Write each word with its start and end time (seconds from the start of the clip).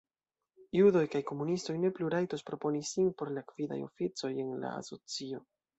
Judoj 0.77 1.03
kaj 1.15 1.21
komunistoj 1.33 1.75
ne 1.83 1.93
plu 1.99 2.09
rajtos 2.15 2.47
proponi 2.49 2.83
sin 2.95 3.15
por 3.21 3.35
gvidaj 3.53 3.81
oficoj 3.91 4.37
en 4.47 4.53
la 4.65 4.79
asocio. 4.85 5.49